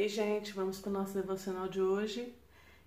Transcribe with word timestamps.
Ei, 0.00 0.08
gente, 0.08 0.52
vamos 0.52 0.78
para 0.78 0.90
o 0.90 0.92
nosso 0.92 1.12
devocional 1.12 1.66
de 1.66 1.82
hoje. 1.82 2.32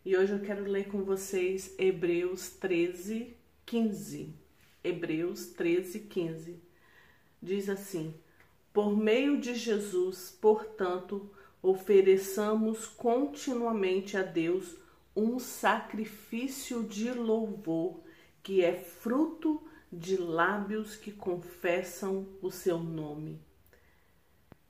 E 0.06 0.16
hoje 0.16 0.32
eu 0.32 0.40
quero 0.40 0.64
ler 0.64 0.88
com 0.88 1.04
vocês 1.04 1.76
Hebreus 1.78 2.52
13, 2.52 3.36
15. 3.66 4.34
Hebreus 4.82 5.48
13, 5.48 6.00
15. 6.00 6.58
Diz 7.42 7.68
assim: 7.68 8.16
Por 8.72 8.96
meio 8.96 9.42
de 9.42 9.56
Jesus, 9.56 10.38
portanto, 10.40 11.30
ofereçamos 11.62 12.88
continuamente 12.88 14.16
a 14.16 14.24
Deus 14.24 14.78
um 15.14 15.38
sacrifício 15.38 16.82
de 16.82 17.12
louvor, 17.12 18.00
que 18.42 18.64
é 18.64 18.74
fruto 18.74 19.62
de 19.92 20.16
lábios 20.16 20.96
que 20.96 21.12
confessam 21.12 22.26
o 22.42 22.50
seu 22.50 22.80
nome. 22.80 23.38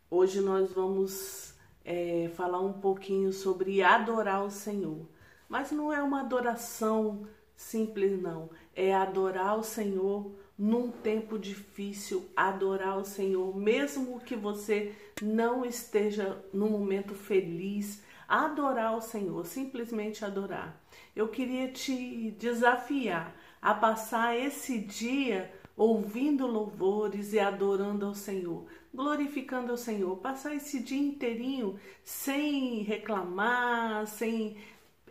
Hoje 0.10 0.42
nós 0.42 0.74
vamos 0.74 1.51
é, 1.84 2.30
falar 2.36 2.62
um 2.62 2.74
pouquinho 2.74 3.32
sobre 3.32 3.82
adorar 3.82 4.44
o 4.44 4.52
Senhor. 4.52 5.06
Mas 5.48 5.72
não 5.72 5.92
é 5.92 6.02
uma 6.02 6.22
adoração 6.22 7.28
simples, 7.56 8.22
não. 8.22 8.50
É 8.76 8.94
adorar 8.94 9.58
o 9.58 9.64
Senhor 9.64 10.32
num 10.58 10.92
tempo 10.92 11.40
difícil, 11.40 12.30
adorar 12.36 12.98
o 12.98 13.06
Senhor, 13.06 13.56
mesmo 13.58 14.20
que 14.20 14.36
você 14.36 14.96
não 15.22 15.66
esteja 15.66 16.44
num 16.54 16.70
momento 16.70 17.16
feliz, 17.16 18.04
adorar 18.28 18.96
o 18.96 19.02
Senhor, 19.02 19.46
simplesmente 19.46 20.24
adorar. 20.24 20.80
Eu 21.16 21.28
queria 21.28 21.68
te 21.72 22.32
desafiar 22.40 23.36
a 23.62 23.74
passar 23.74 24.38
esse 24.38 24.80
dia 24.80 25.52
ouvindo 25.76 26.46
louvores 26.46 27.34
e 27.34 27.40
adorando 27.40 28.06
ao 28.06 28.14
Senhor, 28.14 28.66
glorificando 28.94 29.72
ao 29.72 29.78
Senhor, 29.78 30.18
passar 30.18 30.56
esse 30.56 30.82
dia 30.82 31.00
inteirinho 31.00 31.80
sem 32.04 32.84
reclamar, 32.84 34.06
sem 34.08 34.58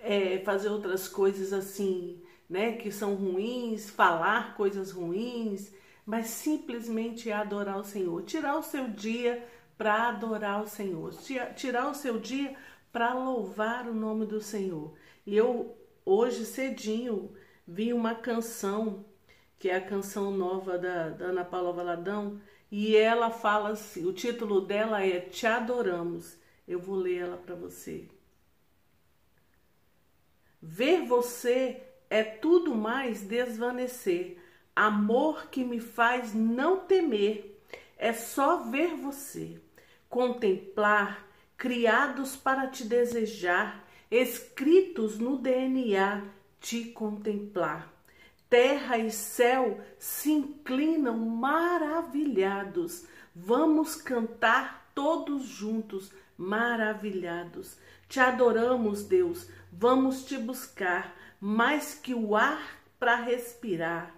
é, 0.00 0.38
fazer 0.38 0.68
outras 0.68 1.08
coisas 1.08 1.52
assim, 1.52 2.20
né, 2.48 2.72
que 2.72 2.90
são 2.90 3.14
ruins, 3.14 3.90
falar 3.90 4.56
coisas 4.56 4.90
ruins, 4.90 5.72
mas 6.04 6.26
simplesmente 6.26 7.30
adorar 7.30 7.78
o 7.78 7.84
Senhor, 7.84 8.22
tirar 8.22 8.56
o 8.56 8.62
seu 8.62 8.88
dia 8.88 9.46
para 9.78 10.08
adorar 10.08 10.62
o 10.62 10.68
Senhor, 10.68 11.14
tirar 11.56 11.88
o 11.88 11.94
seu 11.94 12.18
dia 12.18 12.54
para 12.92 13.14
louvar 13.14 13.88
o 13.88 13.94
nome 13.94 14.26
do 14.26 14.40
Senhor. 14.40 14.92
E 15.26 15.36
eu 15.36 15.76
hoje 16.04 16.44
cedinho 16.44 17.30
vi 17.66 17.92
uma 17.92 18.14
canção 18.14 19.04
que 19.60 19.68
é 19.68 19.76
a 19.76 19.80
canção 19.80 20.30
nova 20.30 20.78
da, 20.78 21.10
da 21.10 21.26
Ana 21.26 21.44
Paula 21.44 21.70
Valadão, 21.70 22.40
e 22.72 22.96
ela 22.96 23.30
fala 23.30 23.68
assim, 23.68 24.06
o 24.06 24.12
título 24.12 24.62
dela 24.62 25.04
é 25.04 25.20
Te 25.20 25.46
Adoramos. 25.46 26.38
Eu 26.66 26.78
vou 26.80 26.96
ler 26.96 27.18
ela 27.18 27.36
para 27.36 27.54
você. 27.54 28.08
Ver 30.62 31.04
você 31.04 31.82
é 32.08 32.24
tudo 32.24 32.74
mais 32.74 33.20
desvanecer, 33.20 34.38
amor 34.74 35.48
que 35.48 35.62
me 35.62 35.78
faz 35.78 36.32
não 36.32 36.78
temer, 36.80 37.62
é 37.98 38.14
só 38.14 38.62
ver 38.62 38.96
você, 38.96 39.60
contemplar, 40.08 41.26
criados 41.58 42.34
para 42.34 42.66
te 42.66 42.84
desejar, 42.84 43.86
escritos 44.10 45.18
no 45.18 45.36
DNA, 45.36 46.24
te 46.58 46.86
contemplar 46.86 47.99
terra 48.50 48.98
e 48.98 49.10
céu 49.10 49.80
se 49.98 50.32
inclinam 50.32 51.16
maravilhados. 51.16 53.06
Vamos 53.34 53.94
cantar 53.94 54.90
todos 54.94 55.46
juntos, 55.46 56.12
maravilhados. 56.36 57.78
Te 58.08 58.18
adoramos, 58.18 59.04
Deus. 59.04 59.48
Vamos 59.72 60.24
te 60.24 60.36
buscar 60.36 61.16
mais 61.40 61.94
que 61.94 62.12
o 62.12 62.34
ar 62.36 62.60
para 62.98 63.14
respirar. 63.14 64.14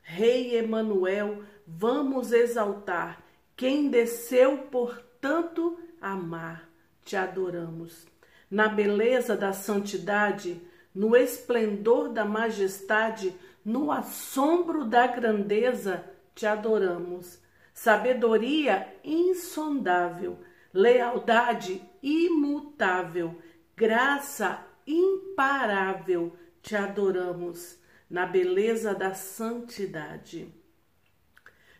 Rei 0.00 0.56
Emanuel, 0.56 1.44
vamos 1.66 2.32
exaltar 2.32 3.22
quem 3.54 3.88
desceu 3.88 4.58
por 4.70 5.00
tanto 5.20 5.78
amar. 6.00 6.68
Te 7.04 7.14
adoramos. 7.14 8.06
Na 8.50 8.68
beleza 8.68 9.36
da 9.36 9.52
santidade, 9.52 10.60
no 10.94 11.16
esplendor 11.16 12.08
da 12.10 12.24
majestade, 12.24 13.34
no 13.64 13.90
assombro 13.90 14.84
da 14.84 15.06
grandeza, 15.06 16.04
te 16.34 16.46
adoramos. 16.46 17.40
Sabedoria 17.72 18.94
insondável, 19.02 20.38
lealdade 20.72 21.82
imutável, 22.02 23.36
graça 23.74 24.66
imparável, 24.86 26.36
te 26.60 26.76
adoramos 26.76 27.78
na 28.10 28.26
beleza 28.26 28.94
da 28.94 29.14
santidade. 29.14 30.52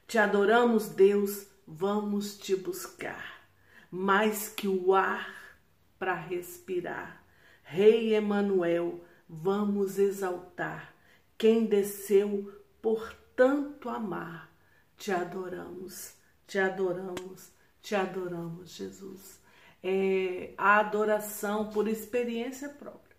Te 0.06 0.18
adoramos, 0.18 0.88
Deus, 0.88 1.46
vamos 1.66 2.36
te 2.38 2.56
buscar, 2.56 3.46
mais 3.90 4.48
que 4.48 4.66
o 4.66 4.94
ar 4.94 5.30
para 5.98 6.14
respirar. 6.14 7.21
Rei 7.62 8.14
Emanuel, 8.14 9.00
vamos 9.28 9.98
exaltar 9.98 10.94
quem 11.38 11.64
desceu 11.64 12.52
por 12.80 13.14
tanto 13.34 13.88
amar. 13.88 14.50
Te 14.96 15.10
adoramos, 15.10 16.14
te 16.46 16.58
adoramos, 16.58 17.50
te 17.80 17.94
adoramos, 17.94 18.70
Jesus. 18.70 19.40
É 19.82 20.52
a 20.56 20.78
adoração 20.78 21.70
por 21.70 21.88
experiência 21.88 22.68
própria. 22.68 23.16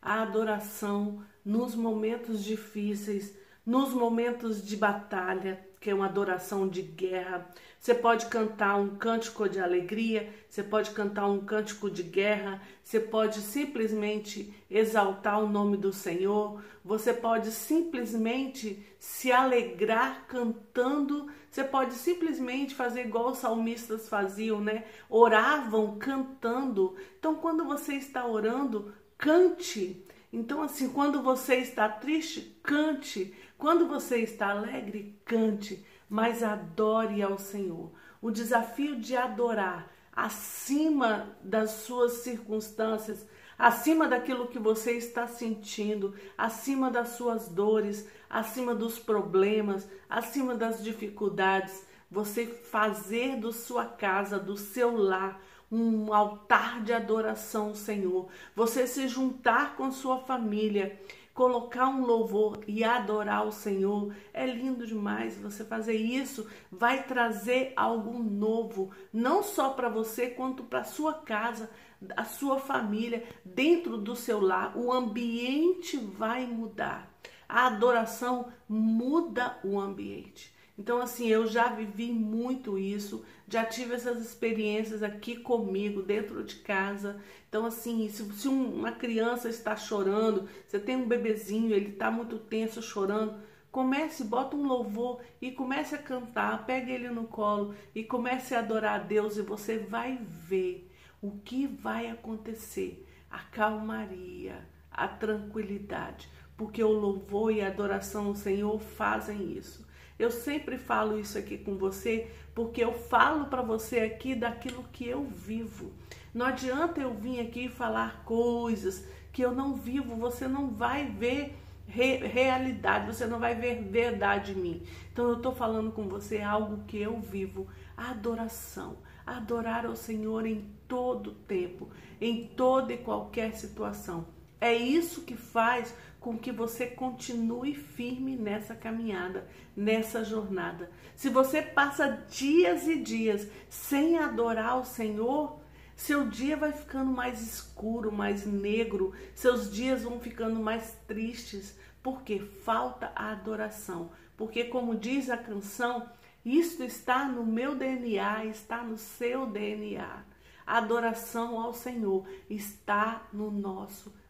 A 0.00 0.22
adoração 0.22 1.24
nos 1.44 1.74
momentos 1.74 2.44
difíceis, 2.44 3.34
nos 3.66 3.92
momentos 3.92 4.64
de 4.64 4.76
batalha, 4.76 5.66
que 5.84 5.90
é 5.90 5.94
uma 5.94 6.06
adoração 6.06 6.66
de 6.66 6.80
guerra. 6.80 7.46
Você 7.78 7.94
pode 7.94 8.24
cantar 8.26 8.76
um 8.76 8.96
cântico 8.96 9.46
de 9.46 9.60
alegria, 9.60 10.32
você 10.48 10.62
pode 10.62 10.92
cantar 10.92 11.26
um 11.26 11.44
cântico 11.44 11.90
de 11.90 12.02
guerra, 12.02 12.62
você 12.82 12.98
pode 12.98 13.42
simplesmente 13.42 14.50
exaltar 14.70 15.38
o 15.44 15.46
nome 15.46 15.76
do 15.76 15.92
Senhor, 15.92 16.64
você 16.82 17.12
pode 17.12 17.50
simplesmente 17.50 18.82
se 18.98 19.30
alegrar 19.30 20.24
cantando, 20.26 21.30
você 21.50 21.62
pode 21.62 21.92
simplesmente 21.92 22.74
fazer 22.74 23.02
igual 23.02 23.32
os 23.32 23.38
salmistas 23.38 24.08
faziam, 24.08 24.62
né? 24.62 24.86
Oravam 25.10 25.98
cantando. 25.98 26.96
Então, 27.18 27.34
quando 27.34 27.62
você 27.66 27.92
está 27.92 28.26
orando, 28.26 28.94
cante. 29.18 30.02
Então, 30.34 30.62
assim, 30.62 30.88
quando 30.88 31.22
você 31.22 31.54
está 31.58 31.88
triste, 31.88 32.58
cante. 32.60 33.32
Quando 33.56 33.86
você 33.86 34.18
está 34.18 34.50
alegre, 34.50 35.16
cante, 35.24 35.86
mas 36.10 36.42
adore 36.42 37.22
ao 37.22 37.38
Senhor. 37.38 37.92
O 38.20 38.32
desafio 38.32 38.96
de 38.96 39.16
adorar 39.16 39.88
acima 40.12 41.36
das 41.40 41.70
suas 41.70 42.14
circunstâncias, 42.24 43.24
acima 43.56 44.08
daquilo 44.08 44.48
que 44.48 44.58
você 44.58 44.98
está 44.98 45.28
sentindo, 45.28 46.14
acima 46.36 46.90
das 46.90 47.10
suas 47.10 47.48
dores, 47.48 48.08
acima 48.28 48.74
dos 48.74 48.98
problemas, 48.98 49.88
acima 50.10 50.56
das 50.56 50.82
dificuldades, 50.82 51.86
você 52.10 52.44
fazer 52.44 53.36
da 53.36 53.52
sua 53.52 53.84
casa, 53.84 54.36
do 54.36 54.56
seu 54.56 54.96
lar, 54.96 55.40
um 55.74 56.14
altar 56.14 56.82
de 56.82 56.92
adoração 56.92 57.68
ao 57.68 57.74
Senhor, 57.74 58.28
você 58.54 58.86
se 58.86 59.08
juntar 59.08 59.76
com 59.76 59.90
sua 59.90 60.18
família 60.18 60.98
colocar 61.34 61.88
um 61.88 62.06
louvor 62.06 62.60
e 62.66 62.84
adorar 62.84 63.44
o 63.44 63.52
Senhor. 63.52 64.14
É 64.32 64.46
lindo 64.46 64.86
demais 64.86 65.36
você 65.36 65.64
fazer 65.64 65.96
isso, 65.96 66.48
vai 66.70 67.02
trazer 67.02 67.72
algo 67.76 68.22
novo, 68.22 68.92
não 69.12 69.42
só 69.42 69.70
para 69.70 69.88
você, 69.88 70.28
quanto 70.28 70.62
para 70.62 70.84
sua 70.84 71.12
casa, 71.12 71.68
a 72.16 72.24
sua 72.24 72.60
família, 72.60 73.24
dentro 73.44 73.98
do 73.98 74.14
seu 74.14 74.40
lar. 74.40 74.76
O 74.78 74.92
ambiente 74.92 75.96
vai 75.96 76.46
mudar. 76.46 77.12
A 77.48 77.66
adoração 77.66 78.52
muda 78.68 79.58
o 79.64 79.78
ambiente. 79.78 80.53
Então, 80.76 81.00
assim, 81.00 81.28
eu 81.28 81.46
já 81.46 81.68
vivi 81.68 82.10
muito 82.10 82.76
isso, 82.76 83.24
já 83.46 83.64
tive 83.64 83.94
essas 83.94 84.20
experiências 84.20 85.04
aqui 85.04 85.36
comigo, 85.36 86.02
dentro 86.02 86.42
de 86.42 86.56
casa. 86.56 87.20
Então, 87.48 87.64
assim, 87.64 88.08
se, 88.08 88.24
se 88.32 88.48
uma 88.48 88.90
criança 88.90 89.48
está 89.48 89.76
chorando, 89.76 90.48
você 90.66 90.80
tem 90.80 90.96
um 90.96 91.06
bebezinho, 91.06 91.72
ele 91.72 91.90
está 91.90 92.10
muito 92.10 92.38
tenso, 92.38 92.82
chorando, 92.82 93.40
comece, 93.70 94.24
bota 94.24 94.56
um 94.56 94.66
louvor 94.66 95.20
e 95.40 95.52
comece 95.52 95.94
a 95.94 95.98
cantar, 95.98 96.66
pegue 96.66 96.90
ele 96.90 97.08
no 97.08 97.24
colo 97.24 97.74
e 97.94 98.02
comece 98.02 98.54
a 98.54 98.58
adorar 98.58 99.00
a 99.00 99.02
Deus 99.04 99.36
e 99.36 99.42
você 99.42 99.78
vai 99.78 100.18
ver 100.20 100.90
o 101.22 101.38
que 101.38 101.68
vai 101.68 102.10
acontecer. 102.10 103.06
A 103.30 103.38
calmaria, 103.38 104.68
a 104.90 105.06
tranquilidade, 105.06 106.28
porque 106.56 106.82
o 106.82 106.92
louvor 106.92 107.52
e 107.52 107.60
a 107.60 107.68
adoração 107.68 108.26
ao 108.26 108.34
Senhor 108.34 108.80
fazem 108.80 109.52
isso 109.56 109.83
Eu 110.24 110.30
sempre 110.30 110.78
falo 110.78 111.18
isso 111.18 111.36
aqui 111.36 111.58
com 111.58 111.76
você 111.76 112.30
porque 112.54 112.82
eu 112.82 112.94
falo 112.94 113.44
para 113.44 113.60
você 113.60 113.98
aqui 114.00 114.34
daquilo 114.34 114.82
que 114.90 115.06
eu 115.06 115.24
vivo. 115.24 115.92
Não 116.32 116.46
adianta 116.46 116.98
eu 116.98 117.12
vir 117.12 117.40
aqui 117.40 117.68
falar 117.68 118.24
coisas 118.24 119.06
que 119.30 119.42
eu 119.42 119.52
não 119.52 119.74
vivo, 119.74 120.16
você 120.16 120.48
não 120.48 120.70
vai 120.70 121.04
ver 121.04 121.54
re 121.86 122.16
realidade, 122.16 123.14
você 123.14 123.26
não 123.26 123.38
vai 123.38 123.54
ver 123.54 123.82
verdade 123.82 124.52
em 124.52 124.54
mim. 124.54 124.82
Então 125.12 125.28
eu 125.28 125.36
estou 125.36 125.54
falando 125.54 125.92
com 125.92 126.08
você 126.08 126.40
algo 126.40 126.84
que 126.86 126.96
eu 126.96 127.20
vivo, 127.20 127.66
adoração. 127.94 128.96
Adorar 129.26 129.84
ao 129.84 129.94
Senhor 129.94 130.46
em 130.46 130.70
todo 130.88 131.32
tempo, 131.32 131.90
em 132.18 132.46
toda 132.46 132.94
e 132.94 132.98
qualquer 132.98 133.54
situação. 133.54 134.24
É 134.64 134.72
isso 134.74 135.24
que 135.24 135.36
faz 135.36 135.94
com 136.18 136.38
que 136.38 136.50
você 136.50 136.86
continue 136.86 137.74
firme 137.74 138.34
nessa 138.34 138.74
caminhada, 138.74 139.46
nessa 139.76 140.24
jornada. 140.24 140.90
Se 141.14 141.28
você 141.28 141.60
passa 141.60 142.24
dias 142.30 142.88
e 142.88 142.98
dias 142.98 143.46
sem 143.68 144.16
adorar 144.16 144.80
o 144.80 144.84
Senhor, 144.86 145.60
seu 145.94 146.26
dia 146.30 146.56
vai 146.56 146.72
ficando 146.72 147.10
mais 147.10 147.42
escuro, 147.42 148.10
mais 148.10 148.46
negro, 148.46 149.12
seus 149.34 149.70
dias 149.70 150.02
vão 150.02 150.18
ficando 150.18 150.58
mais 150.58 150.96
tristes, 151.06 151.78
porque 152.02 152.38
falta 152.38 153.12
a 153.14 153.32
adoração. 153.32 154.12
Porque, 154.34 154.64
como 154.64 154.96
diz 154.96 155.28
a 155.28 155.36
canção, 155.36 156.08
isto 156.42 156.82
está 156.82 157.26
no 157.28 157.44
meu 157.44 157.74
DNA, 157.74 158.46
está 158.46 158.82
no 158.82 158.96
seu 158.96 159.44
DNA. 159.44 160.24
A 160.66 160.78
adoração 160.78 161.60
ao 161.60 161.74
Senhor 161.74 162.26
está 162.48 163.28
no 163.30 163.50
nosso 163.50 164.10
DNA, 164.10 164.23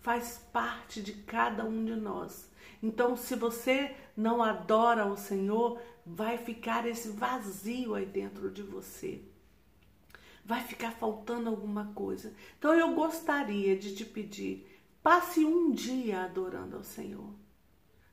faz 0.00 0.38
parte 0.52 1.02
de 1.02 1.12
cada 1.12 1.64
um 1.64 1.84
de 1.84 1.94
nós. 1.94 2.50
Então, 2.82 3.16
se 3.16 3.36
você 3.36 3.94
não 4.16 4.42
adora 4.42 5.06
o 5.06 5.16
Senhor, 5.16 5.80
vai 6.04 6.36
ficar 6.36 6.86
esse 6.86 7.10
vazio 7.10 7.94
aí 7.94 8.04
dentro 8.04 8.50
de 8.50 8.62
você. 8.62 9.22
Vai 10.44 10.62
ficar 10.64 10.90
faltando 10.92 11.48
alguma 11.48 11.92
coisa. 11.94 12.34
Então, 12.58 12.74
eu 12.74 12.92
gostaria 12.94 13.76
de 13.76 13.94
te 13.94 14.04
pedir, 14.04 14.66
passe 15.02 15.44
um 15.44 15.70
dia 15.70 16.22
adorando 16.22 16.76
ao 16.76 16.82
Senhor. 16.82 17.32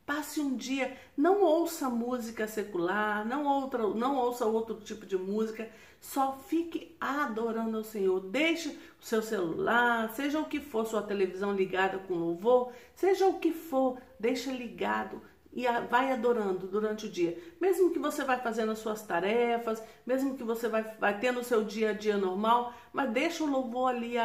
Passe 0.10 0.42
um 0.42 0.56
dia, 0.56 0.98
não 1.16 1.44
ouça 1.44 1.88
música 1.88 2.48
secular, 2.48 3.24
não, 3.28 3.46
outra, 3.46 3.88
não 3.90 4.18
ouça 4.18 4.44
outro 4.44 4.78
tipo 4.78 5.06
de 5.06 5.16
música, 5.16 5.70
só 6.02 6.36
fique 6.48 6.98
adorando 7.00 7.78
ao 7.78 7.84
Senhor. 7.84 8.20
Deixe 8.20 8.70
o 9.00 9.06
seu 9.06 9.22
celular, 9.22 10.10
seja 10.16 10.40
o 10.40 10.46
que 10.46 10.60
for, 10.60 10.88
sua 10.88 11.04
televisão 11.04 11.54
ligada 11.54 12.00
com 12.00 12.16
louvor, 12.16 12.72
seja 12.96 13.28
o 13.28 13.38
que 13.38 13.52
for, 13.52 14.00
deixa 14.20 14.52
ligado 14.52 15.22
e 15.54 15.68
vai 15.92 16.12
adorando 16.12 16.66
durante 16.66 17.06
o 17.06 17.12
dia. 17.12 17.38
Mesmo 17.62 17.92
que 17.92 18.00
você 18.00 18.24
vai 18.24 18.40
fazendo 18.40 18.72
as 18.72 18.80
suas 18.80 19.04
tarefas, 19.04 19.80
mesmo 20.08 20.36
que 20.36 20.44
você 20.44 20.68
vai, 20.68 20.82
vai 20.98 21.20
tendo 21.20 21.42
o 21.42 21.44
seu 21.44 21.64
dia 21.64 21.92
a 21.92 21.94
dia 21.94 22.18
normal, 22.18 22.74
mas 22.92 23.12
deixa 23.12 23.44
o 23.44 23.48
louvor 23.48 23.92
ali 23.92 24.16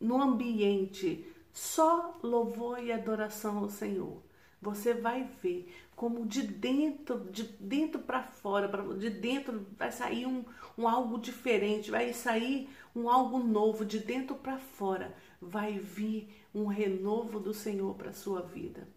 no 0.00 0.22
ambiente. 0.22 1.30
Só 1.52 2.18
louvor 2.22 2.82
e 2.82 2.90
adoração 2.90 3.58
ao 3.58 3.68
Senhor 3.68 4.22
você 4.64 4.94
vai 4.94 5.28
ver 5.42 5.70
como 5.94 6.26
de 6.26 6.42
dentro, 6.42 7.20
de 7.30 7.44
dentro 7.44 8.00
para 8.00 8.22
fora, 8.22 8.66
de 8.94 9.10
dentro 9.10 9.66
vai 9.78 9.92
sair 9.92 10.26
um, 10.26 10.42
um 10.76 10.88
algo 10.88 11.18
diferente, 11.18 11.90
vai 11.90 12.12
sair 12.14 12.68
um 12.96 13.08
algo 13.08 13.38
novo, 13.38 13.84
de 13.84 13.98
dentro 13.98 14.34
para 14.34 14.58
fora 14.58 15.14
vai 15.40 15.78
vir 15.78 16.28
um 16.54 16.64
renovo 16.64 17.38
do 17.38 17.52
Senhor 17.52 17.94
para 17.94 18.12
sua 18.12 18.40
vida. 18.40 18.88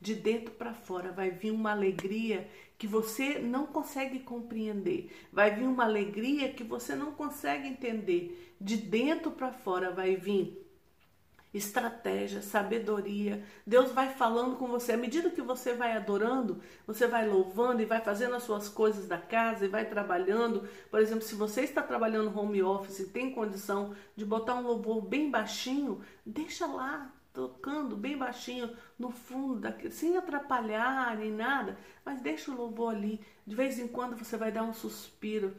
De 0.00 0.14
dentro 0.14 0.52
para 0.52 0.74
fora 0.74 1.10
vai 1.10 1.30
vir 1.30 1.50
uma 1.50 1.72
alegria 1.72 2.48
que 2.76 2.86
você 2.86 3.38
não 3.38 3.66
consegue 3.66 4.20
compreender, 4.20 5.10
vai 5.32 5.52
vir 5.52 5.64
uma 5.64 5.84
alegria 5.84 6.52
que 6.52 6.62
você 6.62 6.94
não 6.94 7.12
consegue 7.12 7.66
entender. 7.66 8.54
De 8.60 8.76
dentro 8.76 9.32
para 9.32 9.52
fora 9.52 9.90
vai 9.90 10.14
vir 10.14 10.67
estratégia, 11.52 12.42
sabedoria. 12.42 13.42
Deus 13.66 13.90
vai 13.92 14.12
falando 14.12 14.56
com 14.56 14.66
você. 14.66 14.92
À 14.92 14.96
medida 14.96 15.30
que 15.30 15.40
você 15.40 15.72
vai 15.72 15.96
adorando, 15.96 16.60
você 16.86 17.06
vai 17.06 17.26
louvando 17.26 17.80
e 17.80 17.86
vai 17.86 18.00
fazendo 18.00 18.34
as 18.34 18.42
suas 18.42 18.68
coisas 18.68 19.06
da 19.06 19.18
casa 19.18 19.64
e 19.64 19.68
vai 19.68 19.86
trabalhando. 19.86 20.68
Por 20.90 21.00
exemplo, 21.00 21.22
se 21.22 21.34
você 21.34 21.62
está 21.62 21.82
trabalhando 21.82 22.36
home 22.38 22.62
office 22.62 23.00
e 23.00 23.06
tem 23.06 23.32
condição 23.32 23.94
de 24.14 24.24
botar 24.24 24.54
um 24.54 24.62
louvor 24.62 25.00
bem 25.00 25.30
baixinho, 25.30 26.02
deixa 26.24 26.66
lá 26.66 27.12
tocando 27.32 27.96
bem 27.96 28.18
baixinho 28.18 28.76
no 28.98 29.10
fundo 29.10 29.60
daqui, 29.60 29.90
sem 29.90 30.16
atrapalhar 30.16 31.16
nem 31.16 31.30
nada, 31.30 31.78
mas 32.04 32.20
deixa 32.20 32.50
o 32.50 32.56
louvor 32.56 32.94
ali. 32.94 33.20
De 33.46 33.54
vez 33.54 33.78
em 33.78 33.86
quando 33.86 34.16
você 34.16 34.36
vai 34.36 34.50
dar 34.50 34.64
um 34.64 34.74
suspiro 34.74 35.54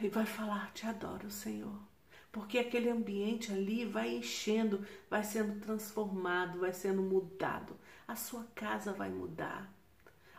e 0.00 0.08
vai 0.08 0.26
falar: 0.26 0.70
"Te 0.72 0.86
adoro, 0.86 1.30
Senhor" 1.30 1.93
porque 2.34 2.58
aquele 2.58 2.90
ambiente 2.90 3.52
ali 3.52 3.84
vai 3.84 4.16
enchendo, 4.16 4.84
vai 5.08 5.22
sendo 5.22 5.60
transformado, 5.60 6.58
vai 6.58 6.72
sendo 6.72 7.00
mudado. 7.00 7.76
A 8.08 8.16
sua 8.16 8.42
casa 8.56 8.92
vai 8.92 9.08
mudar, 9.08 9.72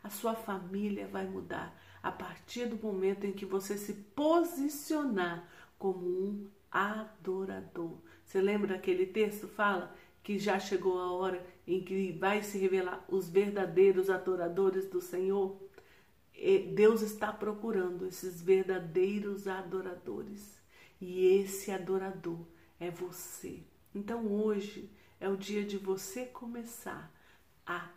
a 0.04 0.10
sua 0.10 0.36
família 0.36 1.08
vai 1.08 1.26
mudar 1.26 1.74
a 2.04 2.12
partir 2.12 2.66
do 2.66 2.76
momento 2.76 3.26
em 3.26 3.32
que 3.32 3.46
você 3.46 3.78
se 3.78 3.94
posicionar 3.94 5.50
como 5.80 6.06
um 6.06 6.50
adorador. 6.70 7.98
Você 8.26 8.42
lembra 8.42 8.76
aquele 8.76 9.06
texto 9.06 9.48
fala 9.48 9.96
que 10.22 10.38
já 10.38 10.60
chegou 10.60 11.00
a 11.00 11.14
hora 11.14 11.46
em 11.66 11.82
que 11.82 12.12
vai 12.12 12.44
se 12.44 12.58
revelar 12.58 13.06
os 13.08 13.30
verdadeiros 13.30 14.10
adoradores 14.10 14.86
do 14.86 15.00
Senhor? 15.00 15.58
Deus 16.74 17.02
está 17.02 17.32
procurando 17.32 18.06
esses 18.06 18.42
verdadeiros 18.42 19.48
adoradores. 19.48 20.65
E 21.00 21.26
esse 21.26 21.72
adorador 21.72 22.40
é 22.80 22.90
você. 22.90 23.64
Então 23.94 24.28
hoje 24.28 24.90
é 25.20 25.30
o 25.30 25.38
dia 25.38 25.64
de 25.64 25.78
você 25.78 26.26
começar 26.26 27.14
a 27.66 27.90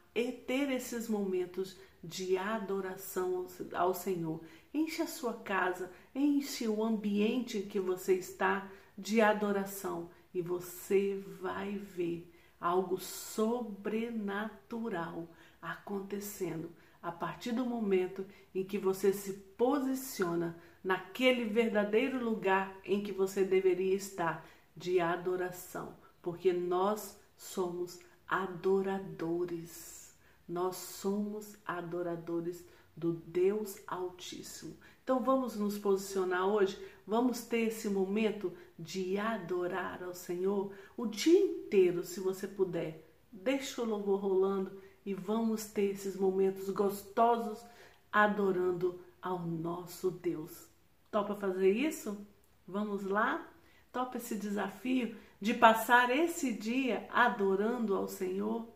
ter 0.47 0.71
esses 0.71 1.09
momentos 1.09 1.77
de 2.03 2.37
adoração 2.37 3.47
ao 3.73 3.95
Senhor. 3.95 4.43
Enche 4.75 5.03
a 5.03 5.07
sua 5.07 5.35
casa, 5.35 5.93
enche 6.15 6.67
o 6.67 6.83
ambiente 6.83 7.59
em 7.59 7.67
que 7.67 7.79
você 7.79 8.15
está 8.15 8.69
de 8.97 9.21
adoração 9.21 10.11
e 10.35 10.43
você 10.43 11.23
vai 11.41 11.77
ver 11.77 12.29
algo 12.61 12.99
sobrenatural 12.99 15.29
acontecendo 15.63 16.73
a 17.01 17.13
partir 17.13 17.53
do 17.53 17.65
momento 17.65 18.27
em 18.53 18.65
que 18.65 18.79
você 18.79 19.13
se 19.13 19.33
posiciona 19.33 20.61
naquele 20.83 21.45
verdadeiro 21.45 22.23
lugar 22.23 22.77
em 22.85 23.03
que 23.03 23.13
você 23.13 23.45
deveria 23.45 23.95
estar 23.95 24.47
de 24.77 25.01
adoração, 25.01 25.97
porque 26.23 26.53
nós 26.53 27.19
somos 27.37 28.01
adoradores. 28.29 30.15
Nós 30.49 30.77
somos 30.77 31.57
adoradores 31.67 32.65
do 32.97 33.13
Deus 33.13 33.79
Altíssimo. 33.87 34.77
Então 35.05 35.21
vamos 35.23 35.57
nos 35.57 35.79
posicionar 35.79 36.47
hoje, 36.47 36.79
vamos 37.07 37.43
ter 37.43 37.69
esse 37.69 37.89
momento 37.89 38.53
de 38.79 39.19
adorar 39.19 40.03
ao 40.03 40.15
Senhor 40.15 40.73
o 40.97 41.07
dia 41.07 41.39
inteiro, 41.39 42.05
se 42.05 42.21
você 42.21 42.47
puder. 42.47 43.05
Deixa 43.31 43.83
o 43.83 43.87
louvor 43.87 44.21
rolando 44.21 44.73
e 45.05 45.15
vamos 45.15 45.65
ter 45.67 45.93
esses 45.93 46.17
momentos 46.17 46.69
gostosos 46.71 47.65
adorando 48.13 49.01
ao 49.23 49.39
nosso 49.41 50.11
Deus. 50.11 50.69
Topa 51.11 51.35
fazer 51.35 51.71
isso? 51.73 52.27
Vamos 52.67 53.05
lá? 53.05 53.47
Topa 53.93 54.19
esse 54.19 54.37
desafio 54.37 55.17
de 55.41 55.55
passar 55.55 56.11
esse 56.11 56.53
dia 56.53 57.09
adorando 57.11 57.95
ao 57.95 58.07
Senhor? 58.09 58.69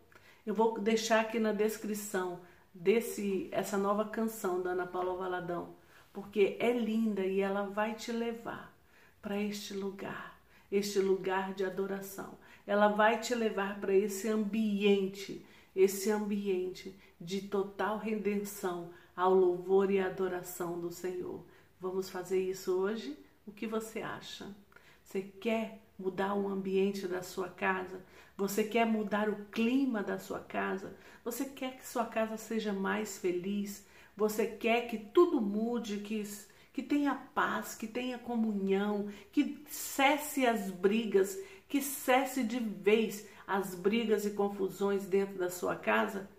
Eu 0.45 0.53
vou 0.53 0.79
deixar 0.79 1.21
aqui 1.21 1.39
na 1.39 1.53
descrição 1.53 2.39
desse 2.73 3.47
essa 3.51 3.77
nova 3.77 4.05
canção 4.05 4.61
da 4.61 4.71
Ana 4.71 4.87
Paula 4.87 5.15
Valadão, 5.15 5.75
porque 6.11 6.57
é 6.59 6.73
linda 6.73 7.25
e 7.25 7.39
ela 7.39 7.63
vai 7.63 7.93
te 7.93 8.11
levar 8.11 8.73
para 9.21 9.39
este 9.39 9.73
lugar, 9.73 10.39
este 10.71 10.99
lugar 10.99 11.53
de 11.53 11.63
adoração. 11.63 12.37
Ela 12.65 12.87
vai 12.87 13.19
te 13.19 13.35
levar 13.35 13.79
para 13.79 13.93
esse 13.93 14.27
ambiente, 14.27 15.45
esse 15.75 16.11
ambiente 16.11 16.93
de 17.19 17.41
total 17.41 17.97
redenção 17.97 18.89
ao 19.15 19.33
louvor 19.33 19.91
e 19.91 19.99
adoração 19.99 20.79
do 20.79 20.91
Senhor. 20.91 21.43
Vamos 21.79 22.09
fazer 22.09 22.39
isso 22.39 22.73
hoje? 22.73 23.17
O 23.45 23.51
que 23.51 23.67
você 23.67 24.01
acha? 24.01 24.55
Você 25.03 25.21
quer 25.21 25.81
mudar 25.97 26.33
o 26.35 26.47
ambiente 26.47 27.07
da 27.07 27.21
sua 27.21 27.49
casa? 27.49 28.03
Você 28.37 28.63
quer 28.63 28.85
mudar 28.85 29.29
o 29.29 29.45
clima 29.45 30.01
da 30.01 30.17
sua 30.17 30.39
casa? 30.39 30.95
Você 31.23 31.45
quer 31.45 31.77
que 31.77 31.87
sua 31.87 32.05
casa 32.05 32.37
seja 32.37 32.73
mais 32.73 33.17
feliz? 33.17 33.85
Você 34.15 34.45
quer 34.47 34.87
que 34.87 34.97
tudo 34.97 35.41
mude, 35.41 35.97
que, 35.97 36.23
que 36.71 36.81
tenha 36.81 37.13
paz, 37.13 37.75
que 37.75 37.87
tenha 37.87 38.17
comunhão, 38.17 39.09
que 39.31 39.63
cesse 39.67 40.45
as 40.45 40.71
brigas, 40.71 41.37
que 41.67 41.81
cesse 41.81 42.43
de 42.43 42.59
vez 42.59 43.27
as 43.45 43.75
brigas 43.75 44.25
e 44.25 44.31
confusões 44.31 45.05
dentro 45.05 45.37
da 45.37 45.49
sua 45.49 45.75
casa? 45.75 46.29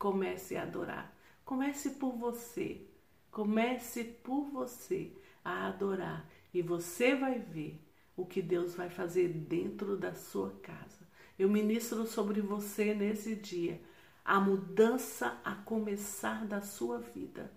comece 0.00 0.56
a 0.56 0.62
adorar. 0.62 1.14
Comece 1.50 1.90
por 1.90 2.12
você. 2.12 2.80
Comece 3.28 4.04
por 4.04 4.44
você 4.50 5.10
a 5.44 5.66
adorar 5.66 6.24
e 6.54 6.62
você 6.62 7.12
vai 7.16 7.40
ver 7.40 7.76
o 8.16 8.24
que 8.24 8.40
Deus 8.40 8.76
vai 8.76 8.88
fazer 8.88 9.26
dentro 9.26 9.96
da 9.96 10.14
sua 10.14 10.52
casa. 10.62 11.04
Eu 11.36 11.48
ministro 11.48 12.06
sobre 12.06 12.40
você 12.40 12.94
nesse 12.94 13.34
dia 13.34 13.82
a 14.24 14.38
mudança 14.38 15.40
a 15.44 15.56
começar 15.56 16.46
da 16.46 16.60
sua 16.60 16.98
vida, 16.98 17.50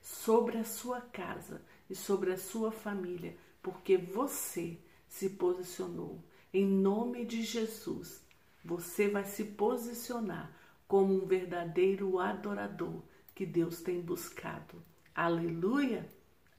sobre 0.00 0.56
a 0.56 0.64
sua 0.64 1.02
casa 1.02 1.60
e 1.90 1.94
sobre 1.94 2.32
a 2.32 2.38
sua 2.38 2.72
família, 2.72 3.36
porque 3.62 3.98
você 3.98 4.78
se 5.06 5.28
posicionou. 5.28 6.24
Em 6.50 6.64
nome 6.64 7.26
de 7.26 7.42
Jesus, 7.42 8.24
você 8.64 9.06
vai 9.06 9.24
se 9.26 9.44
posicionar 9.44 10.50
como 10.88 11.12
um 11.12 11.26
verdadeiro 11.26 12.18
adorador 12.18 13.02
que 13.34 13.44
Deus 13.44 13.82
tem 13.82 14.00
buscado. 14.00 14.82
Aleluia! 15.14 16.08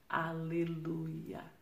Aleluia! 0.08 1.55